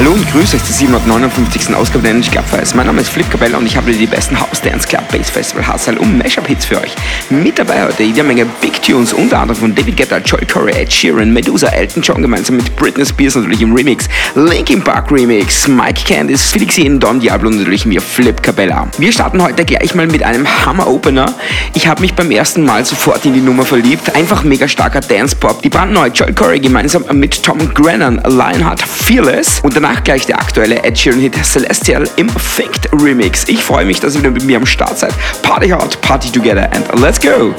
[0.00, 1.74] Hallo und grüße euch zur 759.
[1.74, 2.74] Ausgabe der Energy Club Files.
[2.74, 5.70] Mein Name ist Flip Cabella und ich habe die besten House Dance Club Bass Festival
[5.70, 6.94] Hustle und Mashup Hits für euch.
[7.28, 10.90] Mit dabei heute jede Menge Big Tunes, unter anderem von David Guetta, Joy Corey, Ed
[10.90, 16.00] Sheeran, Medusa, Elton John gemeinsam mit Britney Spears natürlich im Remix, Linkin Park Remix, Mike
[16.08, 18.88] Candice, Felix Jen, Don Diablo und natürlich mir Flip Cabella.
[18.96, 21.34] Wir starten heute gleich mal mit einem Hammer Opener.
[21.74, 24.14] Ich habe mich beim ersten Mal sofort in die Nummer verliebt.
[24.16, 25.60] Einfach mega starker Dance Pop.
[25.60, 30.82] Die brandneue Joy Corey gemeinsam mit Tom Grennan, Lionheart Fearless und danach gleich der aktuelle
[30.84, 33.48] Ed Sheeran Hit Celestial im Faked Remix.
[33.48, 35.12] Ich freue mich, dass ihr wieder mit mir am Start seid.
[35.42, 37.54] Party hard, party together and let's go!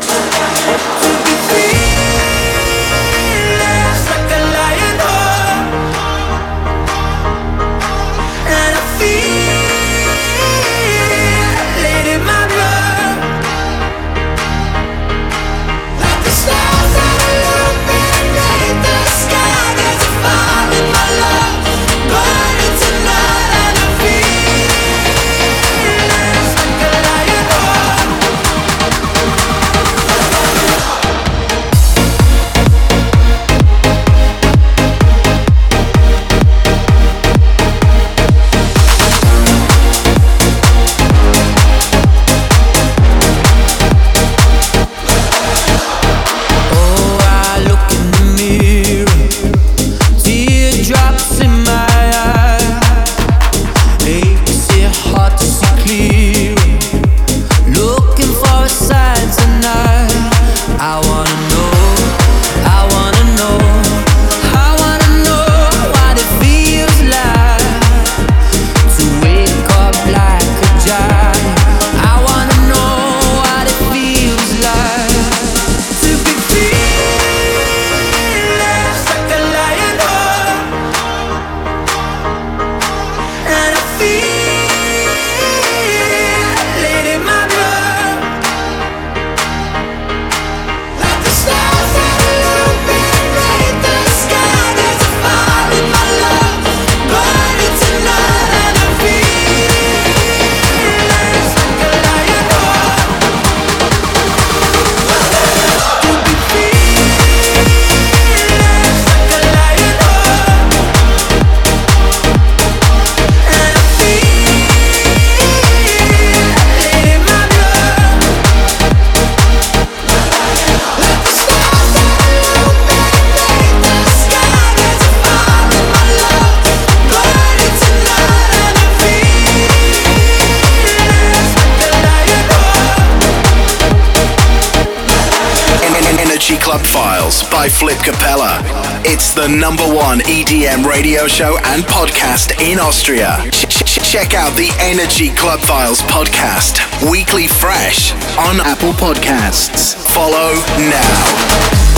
[141.21, 143.37] Radio show and podcast in Austria.
[143.51, 149.95] Ch- ch- check out the Energy Club Files podcast, weekly fresh on Apple Podcasts.
[150.13, 150.53] Follow
[150.89, 151.91] now.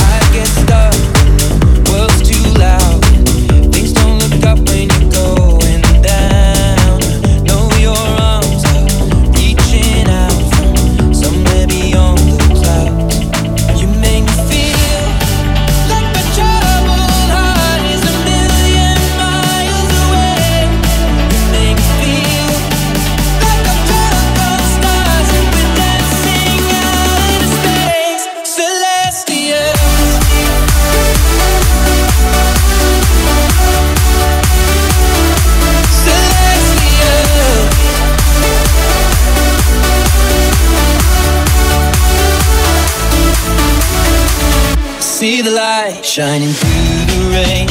[46.14, 47.68] Shining through the rain.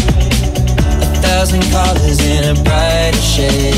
[1.01, 3.72] A thousand colors in a brighter shade.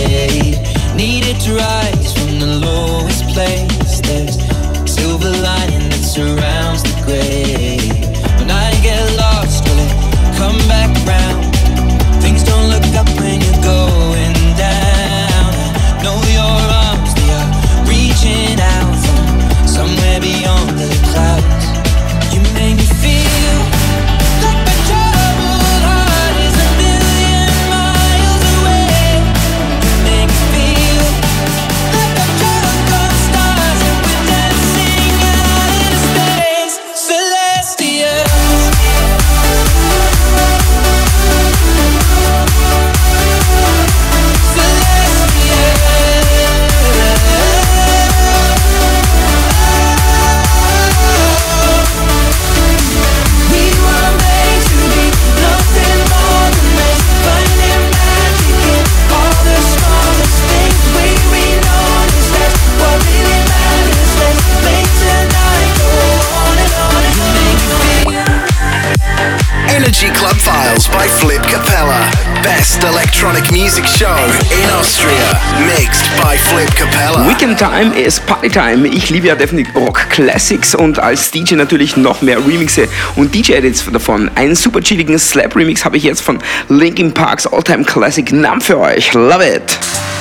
[73.75, 75.35] Music show in Austria.
[75.67, 77.29] Mixed by Flip Capella.
[77.29, 78.87] Weekend Time ist Party Time.
[78.87, 82.87] Ich liebe ja definitiv Rock Classics und als DJ natürlich noch mehr Remixe
[83.17, 84.31] und DJ-Edits davon.
[84.37, 86.39] Einen super chilligen Slap-Remix habe ich jetzt von
[86.69, 89.13] Linkin Parks Alltime Classic Numb für euch.
[89.13, 90.14] Love it!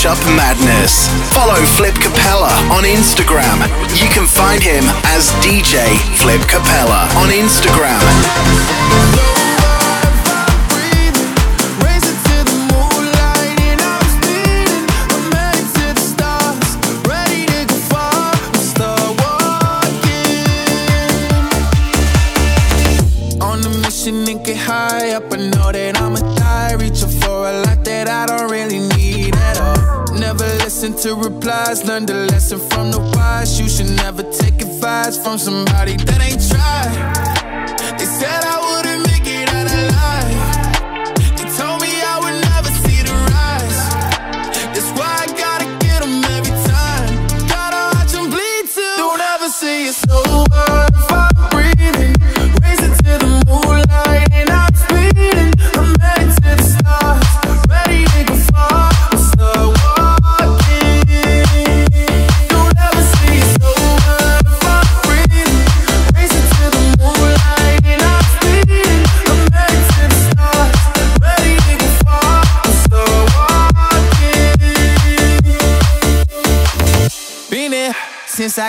[0.00, 0.39] Mashup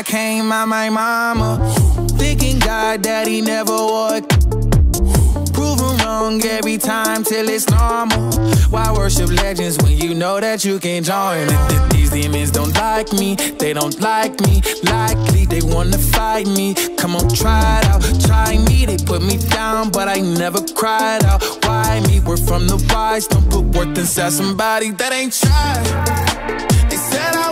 [0.01, 1.59] I came out my mama.
[2.17, 4.27] Thinking God daddy never would.
[5.53, 8.31] Proven wrong every time till it's normal.
[8.71, 11.47] Why worship legends when you know that you can't join?
[11.47, 14.63] Th- th- These demons don't like me, they don't like me.
[14.85, 16.73] Likely they wanna fight me.
[16.97, 18.87] Come on, try it out, try me.
[18.87, 21.43] They put me down, but I never cried out.
[21.65, 22.21] Why me?
[22.21, 26.89] We're from the wise, don't put worth inside somebody that ain't tried.
[26.89, 27.50] They said I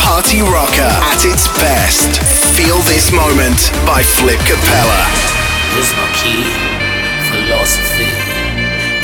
[0.00, 0.80] Party rocker
[1.12, 2.22] at its best.
[2.56, 5.02] Feel this moment by Flip Capella.
[5.92, 6.42] My key,
[7.28, 8.08] philosophy.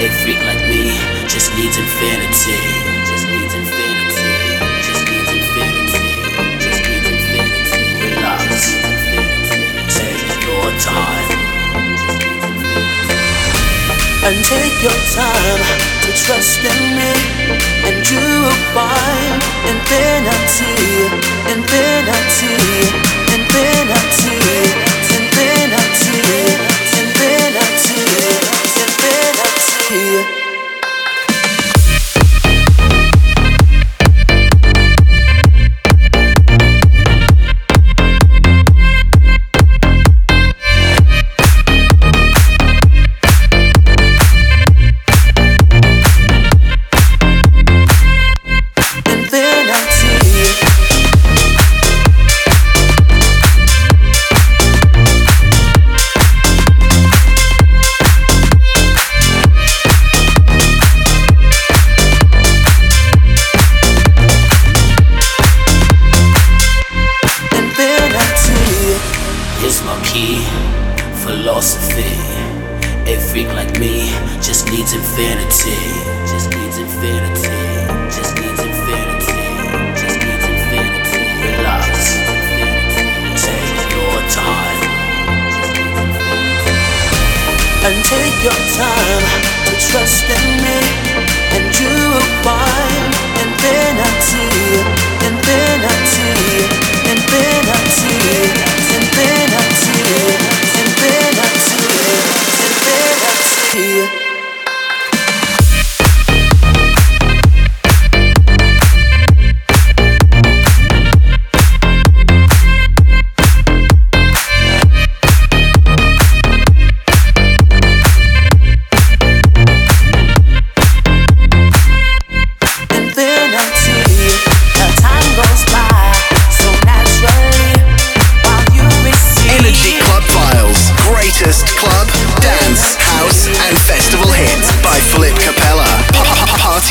[0.01, 0.97] A freak like me
[1.29, 2.57] just needs infinity.
[3.05, 4.57] Just needs infinity.
[4.89, 6.17] Just needs infinity.
[6.59, 8.17] Just needs infinity.
[8.17, 8.73] Relax.
[9.95, 11.20] Take your time.
[14.31, 15.61] And take your time
[16.03, 17.13] to trust in me.
[17.83, 21.30] And you will find infinity.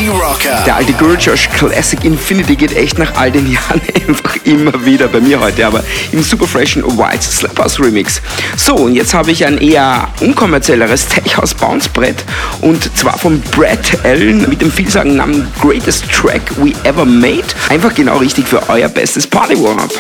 [0.08, 0.64] Rocker.
[0.66, 5.08] Der alte Girl Josh Classic Infinity geht echt nach all den Jahren einfach immer wieder
[5.08, 8.22] bei mir heute, aber im super freshen White Slappers Remix.
[8.56, 12.24] So, und jetzt habe ich ein eher unkommerzielleres Tech House Bounce Brett
[12.62, 17.44] und zwar von Brad Allen mit dem vielsagenden Namen Greatest Track We Ever Made.
[17.70, 19.92] Einfach genau richtig für euer bestes Party Warm-Up.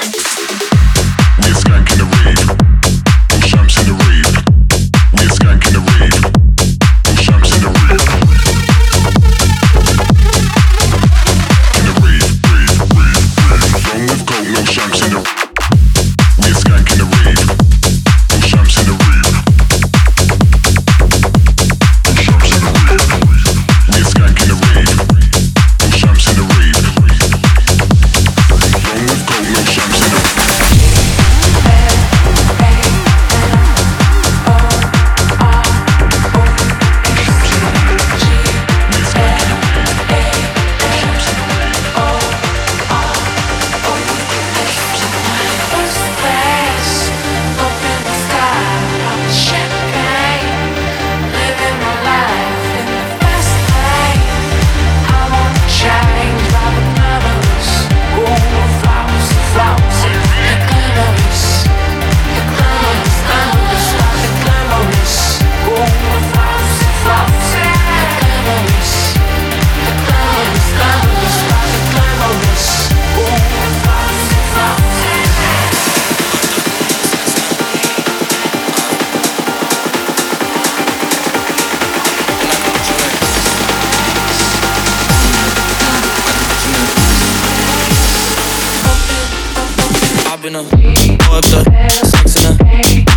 [90.39, 91.63] Bob in her, boy up the,
[92.05, 93.08] sex in her.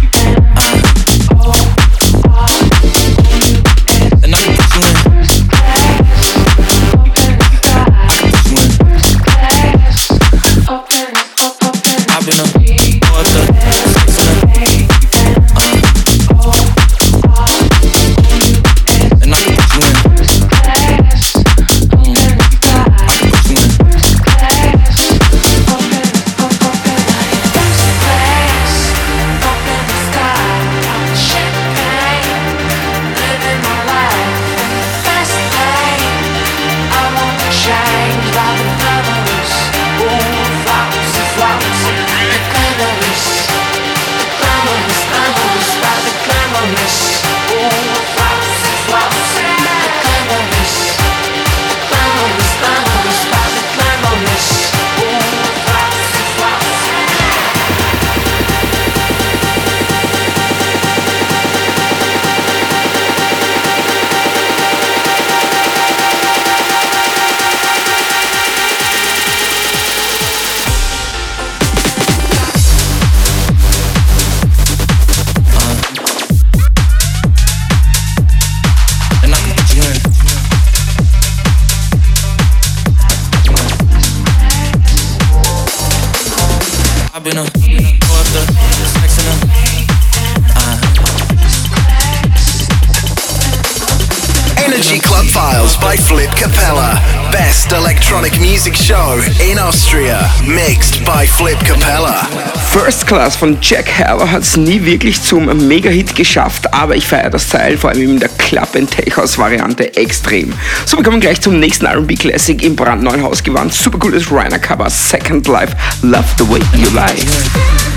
[100.47, 102.27] Mixed by Flip Capella.
[102.73, 107.31] First Class von Jack Herber hat es nie wirklich zum Mega-Hit geschafft, aber ich feiere
[107.31, 110.53] das Teil vor allem in der Club and Tech House Variante extrem.
[110.85, 113.73] So, wir kommen gleich zum nächsten R&B Classic im brandneuen Hausgewand.
[113.73, 117.92] Super cooles Rainer Cover Second Life Love the Way You Lie.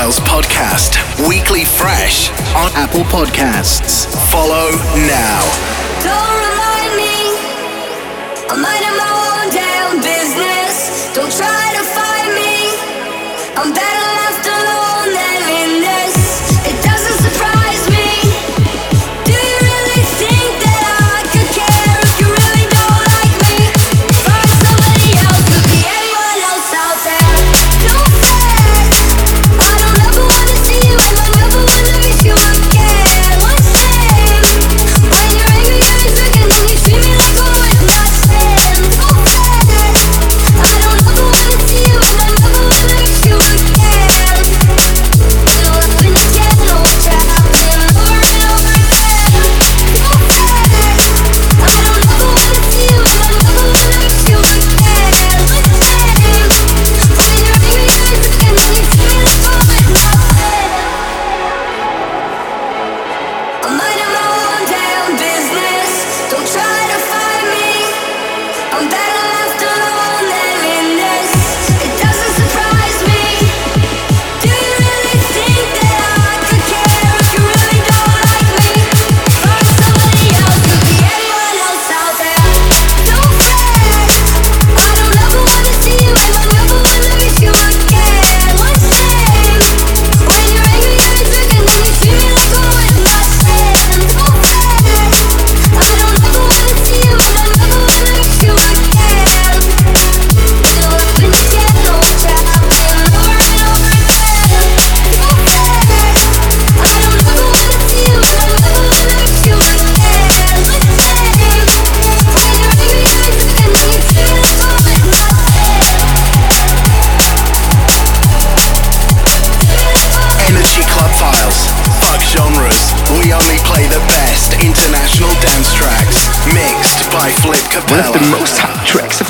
[0.00, 4.06] Styles podcast, weekly fresh on Apple Podcasts.
[4.30, 4.70] Follow
[5.06, 6.39] now.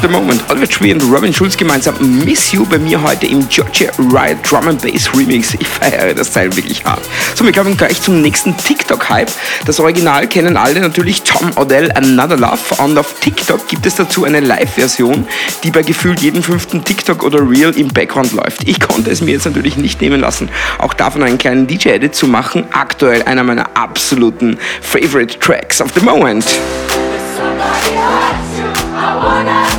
[0.02, 0.42] the Moment.
[0.48, 4.68] Oliver Tree und Robin Schulz gemeinsam Miss You bei mir heute im Georgia Riot Drum
[4.68, 5.54] and Bass Remix.
[5.54, 7.00] Ich feiere das Teil wirklich hart.
[7.34, 9.30] So, wir kommen gleich zum nächsten TikTok-Hype.
[9.66, 14.24] Das Original kennen alle natürlich Tom Odell Another Love und auf TikTok gibt es dazu
[14.24, 15.26] eine Live-Version,
[15.64, 18.66] die bei gefühlt jedem fünften TikTok oder Reel im Background läuft.
[18.66, 22.26] Ich konnte es mir jetzt natürlich nicht nehmen lassen, auch davon einen kleinen DJ-Edit zu
[22.26, 22.64] machen.
[22.72, 26.46] Aktuell einer meiner absoluten Favorite Tracks of the Moment.
[29.02, 29.69] I wanna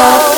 [0.00, 0.37] Oh.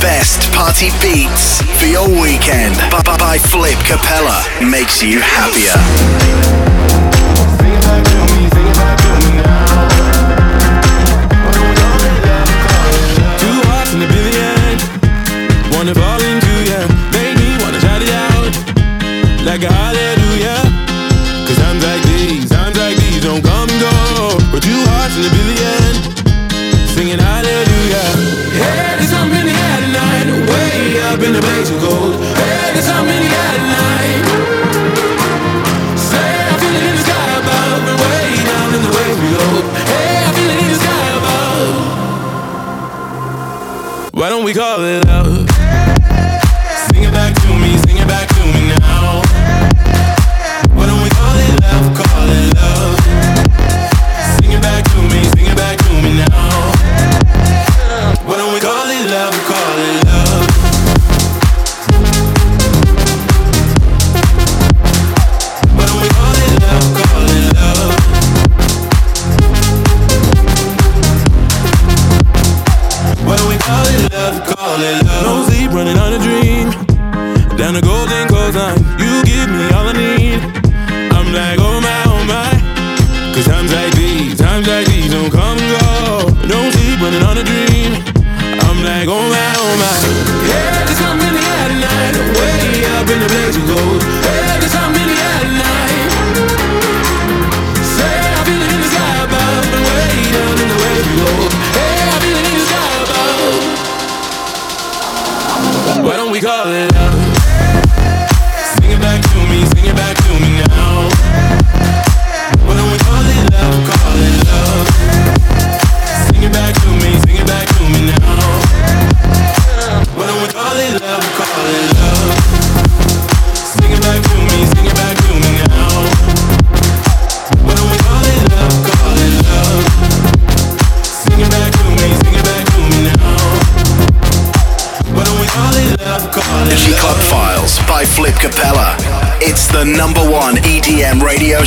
[0.00, 5.74] Best party beats for your weekend Bye bye, Flip Capella makes you happier.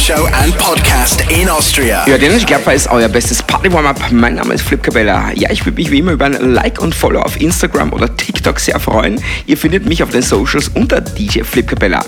[0.03, 0.52] show and
[1.73, 2.05] Austria.
[2.05, 4.11] Ja, der Gapfer ist euer bestes Party-Warm-Up.
[4.11, 5.31] Mein Name ist Flip Cabella.
[5.33, 8.59] Ja, ich würde mich wie immer über ein Like und Follow auf Instagram oder TikTok
[8.59, 9.19] sehr freuen.
[9.47, 12.05] Ihr findet mich auf den Socials unter DJ Flip Cabella.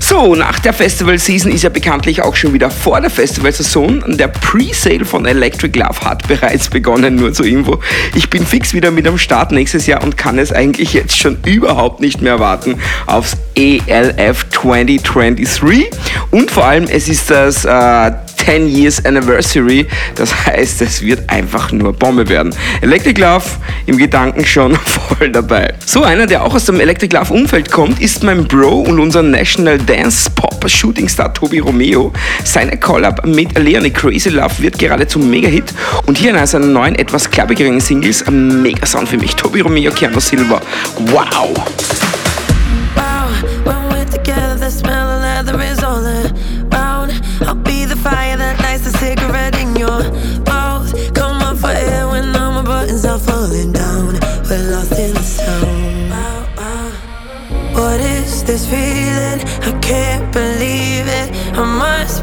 [0.00, 4.16] So, nach der Festival-Season ist ja bekanntlich auch schon wieder vor der Festival-Saison.
[4.16, 7.80] Der Pre-Sale von Electric Love hat bereits begonnen, nur zur Info.
[8.14, 11.36] Ich bin fix wieder mit am Start nächstes Jahr und kann es eigentlich jetzt schon
[11.44, 15.90] überhaupt nicht mehr warten aufs ELF 2023.
[16.30, 18.12] Und vor allem, es ist das äh,
[18.44, 19.86] 10 Years Anniversary.
[20.14, 22.54] Das heißt, es wird einfach nur Bombe werden.
[22.80, 23.44] Electric Love
[23.86, 25.74] im Gedanken schon voll dabei.
[25.86, 29.22] So einer, der auch aus dem Electric Love Umfeld kommt, ist mein Bro und unser
[29.22, 32.12] National Dance Pop Shooting Star Tobi Romeo.
[32.44, 35.72] Seine Collab mit Leonie Crazy Love wird gerade zum Mega-Hit
[36.06, 39.36] und hier in einer seiner neuen, etwas klappigeren Singles, ein Mega-Sound für mich.
[39.36, 40.60] Tobi Romeo, Keanu Silva.
[40.98, 42.31] Wow!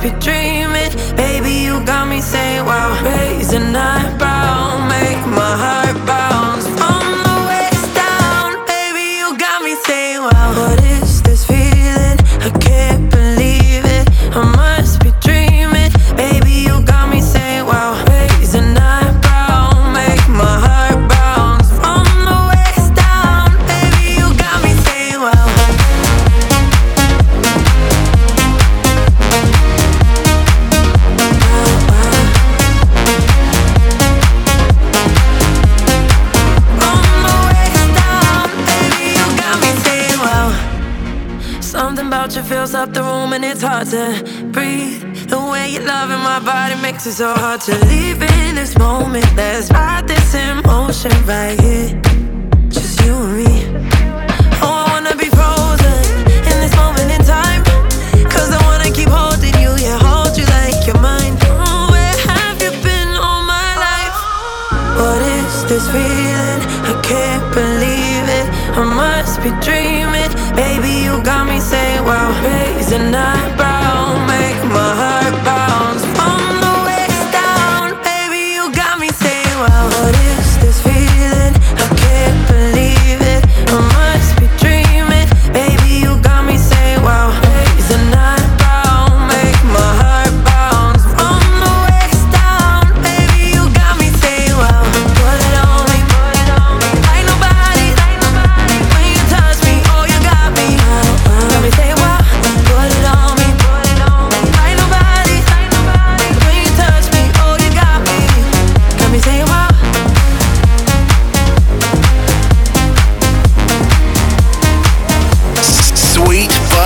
[0.02, 0.92] be dreaming.
[1.16, 4.29] Baby, you got me saying, wow, raising eyebrows.
[47.06, 49.26] It's so hard to leave in this moment.
[49.34, 51.69] Let's ride this emotion right here.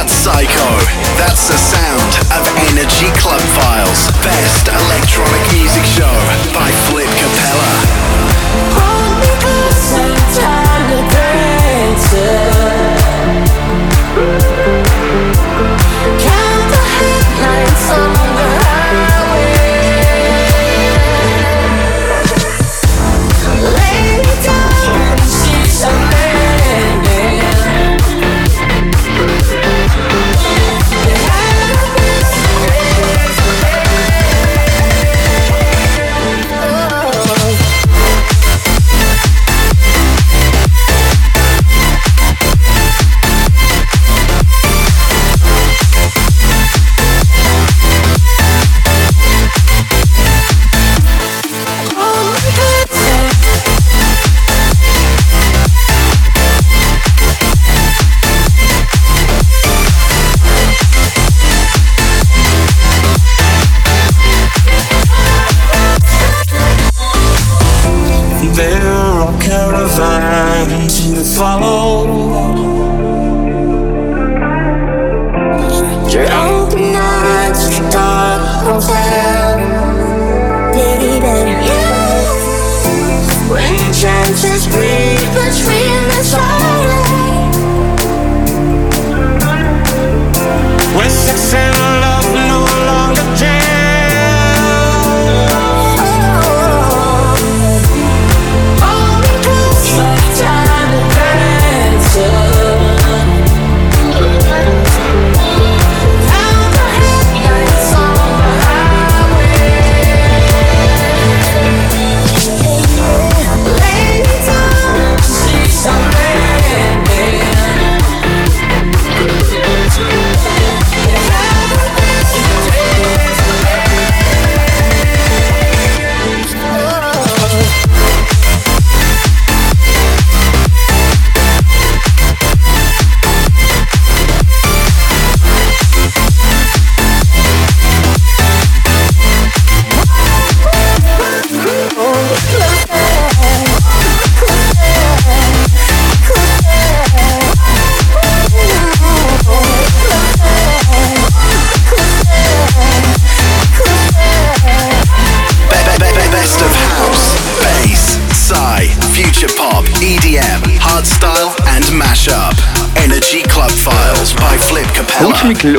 [0.04, 0.68] That's Psycho.
[1.16, 4.12] That's the sound of Energy Club Files.
[4.20, 6.12] Best electronic music show
[6.52, 7.08] by Flip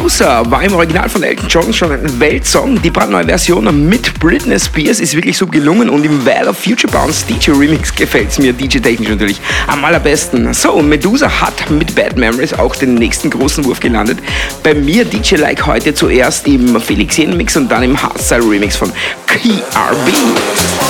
[0.05, 2.83] Closer war im Original von Elton John schon ein Weltsong.
[2.83, 6.93] Die brandneue Version mit Britney Spears ist wirklich so gelungen und im Well of Future
[6.93, 10.53] Bounce DJ Remix gefällt es mir DJ-technisch natürlich am allerbesten.
[10.53, 14.19] So, Medusa hat mit Bad Memories auch den nächsten großen Wurf gelandet.
[14.63, 18.77] Bei mir DJ Like heute zuerst im Felix Jen Mix und dann im Hardstyle Remix
[18.77, 18.93] von
[19.27, 20.84] KRB.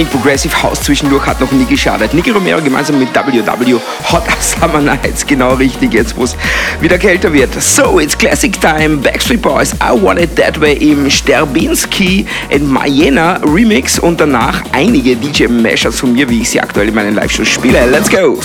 [0.00, 2.14] wenig Progressive House zwischendurch hat noch nie geschadet.
[2.14, 3.78] Nicky Romero gemeinsam mit WW
[4.10, 6.36] Hot Summer Nights, genau richtig, jetzt wo es
[6.80, 7.50] wieder kälter wird.
[7.60, 13.40] So, it's Classic Time, Backstreet Boys, I Want It That Way im Sterbinski in Mayena
[13.44, 17.84] Remix und danach einige DJ-Mashers von mir, wie ich sie aktuell in meinen Live-Shows spiele.
[17.90, 18.38] Let's go!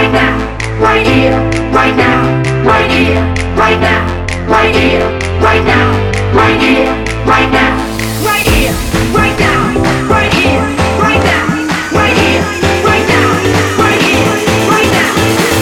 [0.00, 1.36] Right now, right here,
[1.76, 2.24] right now,
[2.64, 3.20] right here,
[3.52, 4.00] right now,
[4.48, 5.04] right here,
[5.44, 5.92] right now,
[6.32, 6.88] right here,
[7.28, 7.76] right now,
[8.24, 8.72] right here,
[9.12, 9.60] right now,
[10.08, 10.64] right here,
[10.96, 11.44] right now,
[11.92, 12.40] right here,
[12.80, 13.28] right now,
[13.76, 15.12] right here, right now, right here, right now,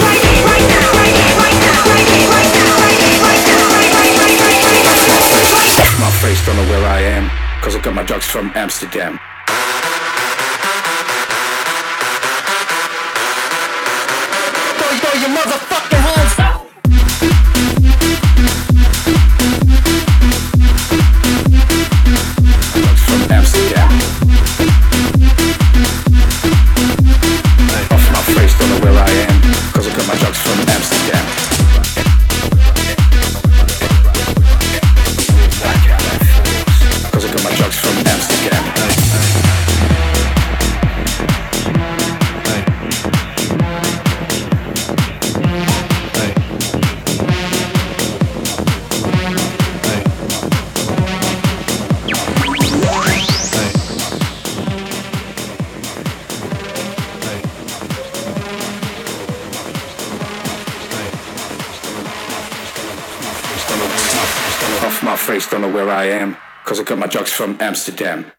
[0.06, 3.66] right here, right now, right here, right now, right here, right now, right, right, right,
[3.74, 4.86] right, right, right, right, right.
[5.82, 7.26] Off my face, don't know where I am.
[7.60, 9.18] Cause I got my drugs from Amsterdam.
[15.20, 16.34] Your motherfucking hands.
[27.90, 29.42] Off my face, don't know where I am.
[29.72, 30.58] Cause I got my drugs from.
[67.38, 68.32] From Amsterdam.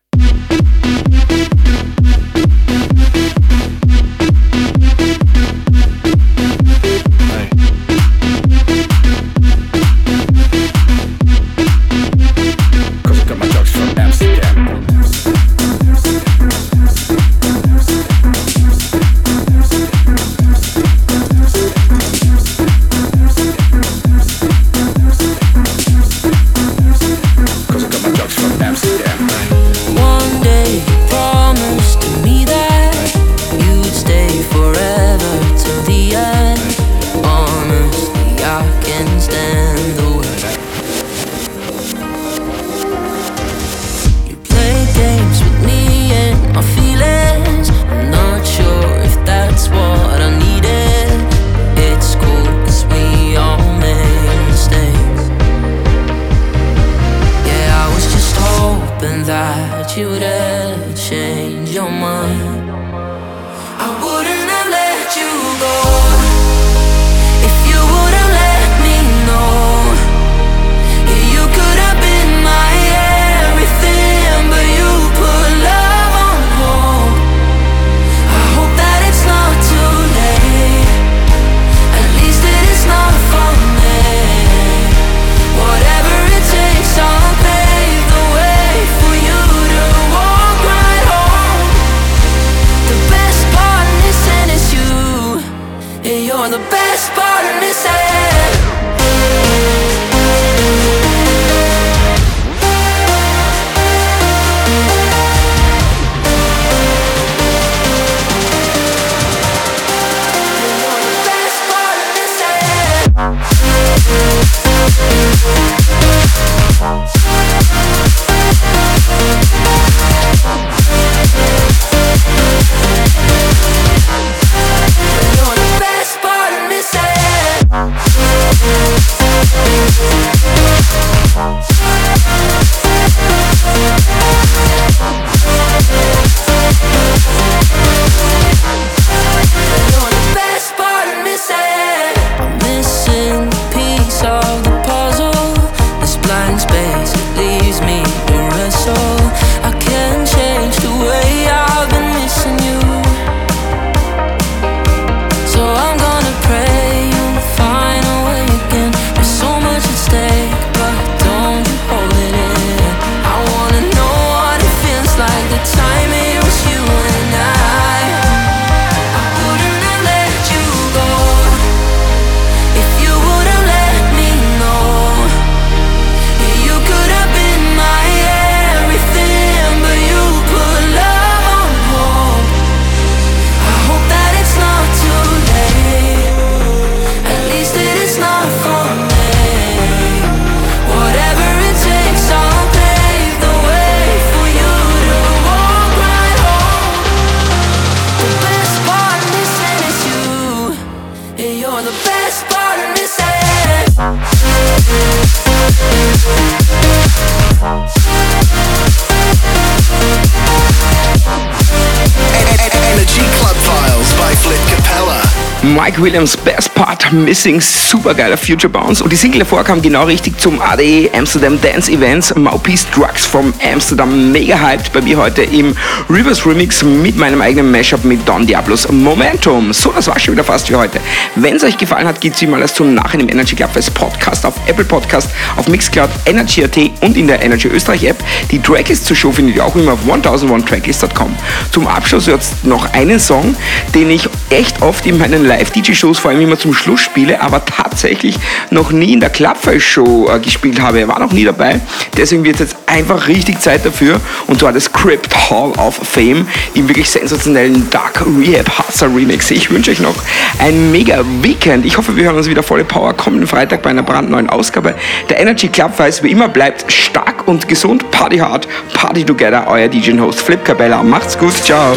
[216.09, 219.03] Williams Best Part Missing, supergeiler Future Bounce.
[219.03, 222.33] Und die Single davor kam genau richtig zum ADE Amsterdam Dance Events.
[222.35, 225.75] Maupe's Drugs from Amsterdam, mega hyped bei mir heute im
[226.09, 229.73] Rivers Remix mit meinem eigenen Mashup mit Don Diablos Momentum.
[229.73, 230.99] So, das war schon wieder fast für heute.
[231.35, 233.93] Wenn es euch gefallen hat, gibt es immer alles zum Nachhinein im Energy Club Fest
[233.95, 238.23] Podcast auf Apple Podcast, auf Mixcloud, Energy.at und in der Energy Österreich App.
[238.51, 241.35] Die Tracklist zur Show findet ihr auch immer auf 1001tracklist.com.
[241.71, 243.55] Zum Abschluss jetzt noch einen Song,
[243.95, 248.35] den ich echt oft in meinen Live-DJ-Shows vor allem immer zum Schluss spiele, aber tatsächlich
[248.69, 250.99] noch nie in der Clubfest-Show äh, gespielt habe.
[250.99, 251.79] Er war noch nie dabei,
[252.17, 256.87] deswegen wird jetzt einfach richtig Zeit dafür und zwar das Crypt Hall of Fame im
[256.87, 259.51] wirklich sensationellen Dark Rehab Hustler Remix.
[259.51, 260.15] Ich wünsche euch noch
[260.59, 261.85] ein mega Weekend.
[261.85, 264.95] Ich hoffe, wir hören uns wieder volle Power kommenden Freitag bei einer brandneuen Ausgabe.
[265.29, 268.09] Der Energy Club weiß wie immer bleibt stark und gesund.
[268.11, 269.65] Party hard, party together.
[269.67, 271.03] Euer DJ-Host Flip Cabella.
[271.03, 271.93] Macht's gut, ciao.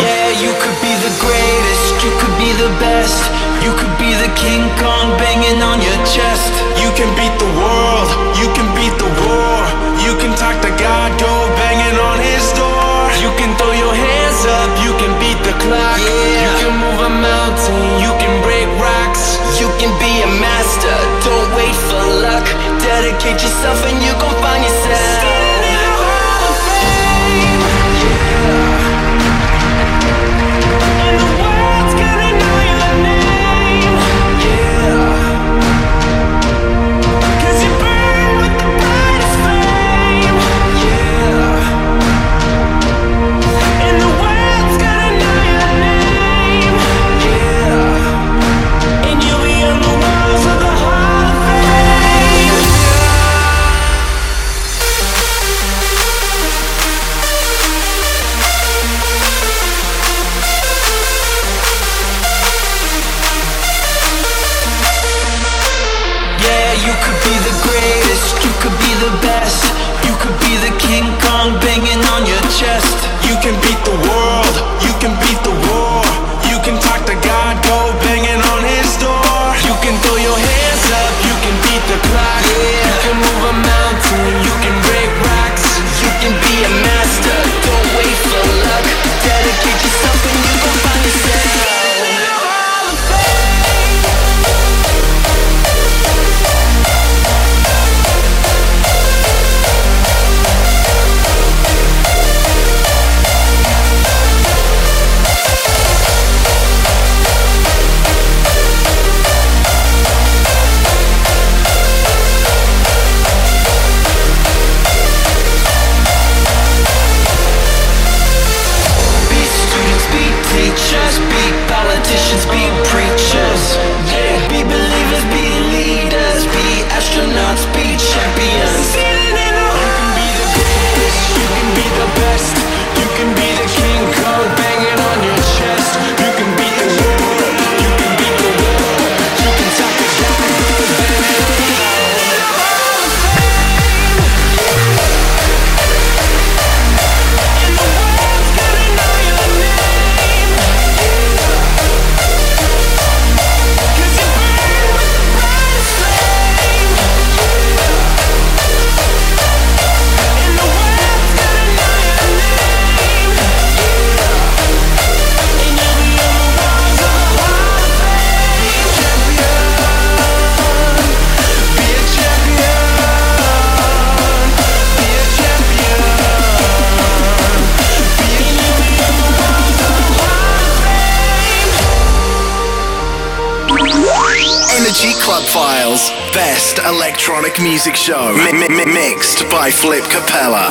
[2.93, 3.42] Yeah,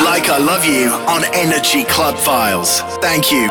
[0.03, 2.81] Like I Love You on Energy Club Files.
[3.01, 3.49] Thank you.